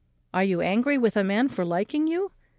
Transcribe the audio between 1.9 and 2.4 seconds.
you?